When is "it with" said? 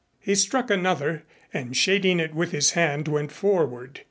2.19-2.49